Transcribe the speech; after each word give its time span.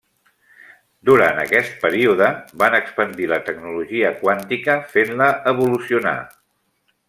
Durant 1.09 1.41
aquest 1.41 1.75
període, 1.83 2.31
van 2.63 2.77
expandir 2.79 3.29
la 3.35 3.39
tecnologia 3.51 4.13
quàntica 4.25 4.79
fent-la 4.97 5.31
evolucionar. 5.55 6.19